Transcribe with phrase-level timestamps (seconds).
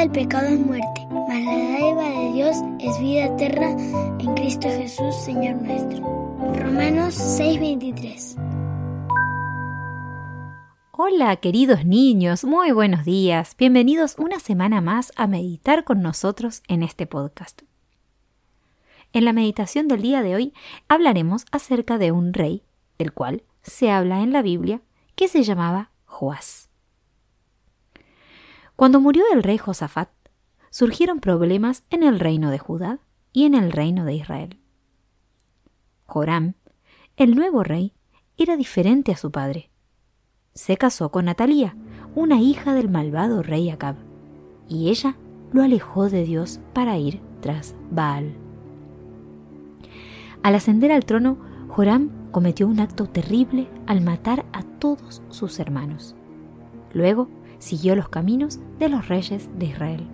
[0.00, 3.70] del pecado es muerte, mas la dádiva de Dios es vida eterna
[4.18, 6.00] en Cristo Jesús, Señor nuestro.
[6.54, 8.36] Romanos 6:23
[10.92, 13.54] Hola queridos niños, muy buenos días.
[13.58, 17.60] Bienvenidos una semana más a meditar con nosotros en este podcast.
[19.12, 20.54] En la meditación del día de hoy
[20.88, 22.62] hablaremos acerca de un rey,
[22.96, 24.80] del cual se habla en la Biblia,
[25.14, 26.69] que se llamaba Joás.
[28.80, 30.08] Cuando murió el rey Josafat,
[30.70, 33.00] surgieron problemas en el reino de Judá
[33.30, 34.58] y en el reino de Israel.
[36.06, 36.54] Joram,
[37.18, 37.92] el nuevo rey,
[38.38, 39.70] era diferente a su padre
[40.54, 41.74] se casó con Natalía,
[42.14, 43.96] una hija del malvado rey Acab,
[44.68, 45.16] y ella
[45.52, 48.34] lo alejó de Dios para ir tras Baal.
[50.42, 56.16] Al ascender al trono, Joram cometió un acto terrible al matar a todos sus hermanos.
[56.92, 57.28] Luego
[57.60, 60.08] siguió los caminos de los reyes de Israel.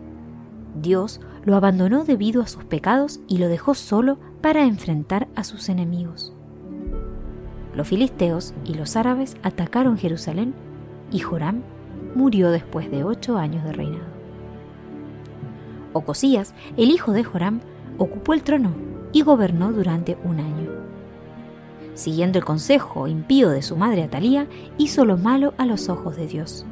[0.82, 5.70] Dios lo abandonó debido a sus pecados y lo dejó solo para enfrentar a sus
[5.70, 6.34] enemigos.
[7.74, 10.54] Los filisteos y los árabes atacaron Jerusalén
[11.10, 11.62] y Joram
[12.14, 14.16] murió después de ocho años de reinado.
[15.92, 17.60] Ocosías, el hijo de Joram,
[17.96, 18.74] ocupó el trono
[19.12, 20.70] y gobernó durante un año.
[21.94, 24.46] Siguiendo el consejo impío de su madre Atalía,
[24.76, 26.66] hizo lo malo a los ojos de Dios.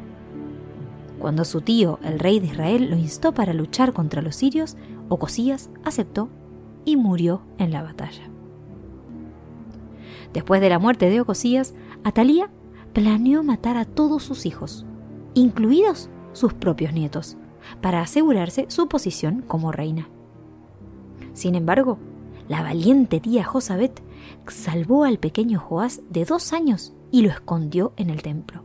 [1.24, 4.76] Cuando su tío, el rey de Israel, lo instó para luchar contra los sirios,
[5.08, 6.28] Ocosías aceptó
[6.84, 8.28] y murió en la batalla.
[10.34, 11.74] Después de la muerte de Ocosías,
[12.04, 12.50] Atalía
[12.92, 14.84] planeó matar a todos sus hijos,
[15.32, 17.38] incluidos sus propios nietos,
[17.80, 20.10] para asegurarse su posición como reina.
[21.32, 21.96] Sin embargo,
[22.48, 24.02] la valiente tía Josabet
[24.46, 28.62] salvó al pequeño Joás de dos años y lo escondió en el templo.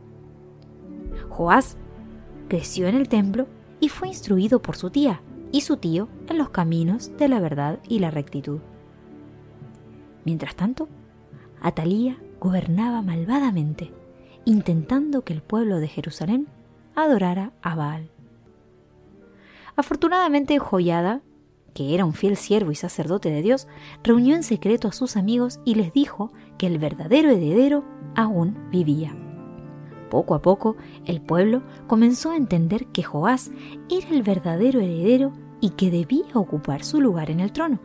[1.30, 1.78] Joás
[2.50, 3.46] creció en el templo
[3.78, 5.22] y fue instruido por su tía
[5.52, 8.58] y su tío en los caminos de la verdad y la rectitud.
[10.24, 10.88] Mientras tanto,
[11.62, 13.92] Atalía gobernaba malvadamente,
[14.44, 16.48] intentando que el pueblo de Jerusalén
[16.96, 18.10] adorara a Baal.
[19.76, 21.22] Afortunadamente, Joyada,
[21.72, 23.68] que era un fiel siervo y sacerdote de Dios,
[24.02, 27.84] reunió en secreto a sus amigos y les dijo que el verdadero heredero
[28.16, 29.29] aún vivía.
[30.10, 30.76] Poco a poco,
[31.06, 33.50] el pueblo comenzó a entender que Joás
[33.88, 37.78] era el verdadero heredero y que debía ocupar su lugar en el trono.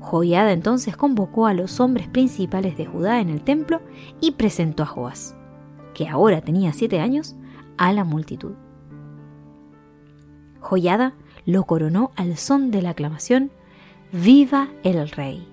[0.00, 3.80] Joiada entonces convocó a los hombres principales de Judá en el templo
[4.20, 5.36] y presentó a Joás,
[5.92, 7.36] que ahora tenía siete años,
[7.76, 8.52] a la multitud.
[10.60, 11.14] Joiada
[11.46, 13.50] lo coronó al son de la aclamación
[14.12, 15.46] ¡Viva el rey!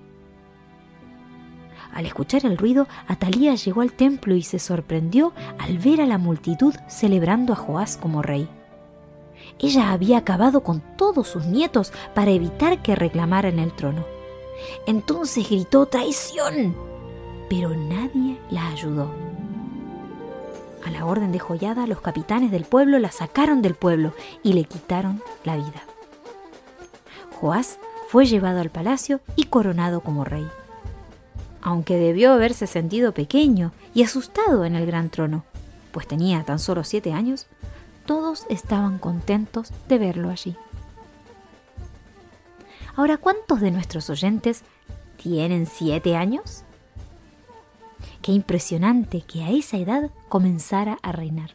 [1.92, 6.18] Al escuchar el ruido, Atalía llegó al templo y se sorprendió al ver a la
[6.18, 8.48] multitud celebrando a Joás como rey.
[9.58, 14.04] Ella había acabado con todos sus nietos para evitar que reclamaran el trono.
[14.86, 16.76] Entonces gritó traición,
[17.48, 19.10] pero nadie la ayudó.
[20.84, 24.12] A la orden de Joyada, los capitanes del pueblo la sacaron del pueblo
[24.42, 25.82] y le quitaron la vida.
[27.40, 27.78] Joás
[28.08, 30.46] fue llevado al palacio y coronado como rey.
[31.62, 35.44] Aunque debió haberse sentido pequeño y asustado en el gran trono,
[35.92, 37.46] pues tenía tan solo siete años,
[38.06, 40.56] todos estaban contentos de verlo allí.
[42.96, 44.62] Ahora, ¿cuántos de nuestros oyentes
[45.16, 46.64] tienen siete años?
[48.22, 51.50] Qué impresionante que a esa edad comenzara a reinar.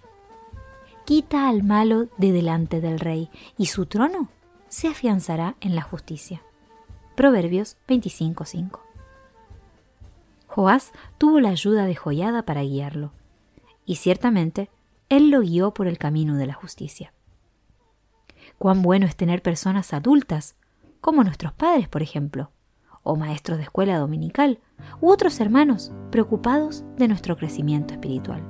[1.05, 4.29] Quita al malo de delante del rey y su trono
[4.69, 6.41] se afianzará en la justicia.
[7.15, 8.82] Proverbios 25:5.
[10.53, 13.11] Joás tuvo la ayuda de Joyada para guiarlo,
[13.87, 14.69] y ciertamente
[15.09, 17.11] él lo guió por el camino de la justicia.
[18.59, 20.55] Cuán bueno es tener personas adultas
[21.01, 22.51] como nuestros padres, por ejemplo,
[23.01, 24.59] o maestros de escuela dominical,
[25.01, 28.43] u otros hermanos preocupados de nuestro crecimiento espiritual.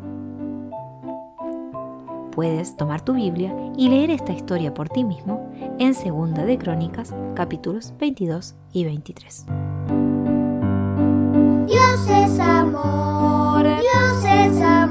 [2.31, 5.49] puedes tomar tu Biblia y leer esta historia por ti mismo
[5.79, 9.45] en Segunda de Crónicas, capítulos 22 y 23.
[12.05, 14.82] Dios es amor, Dios es amor.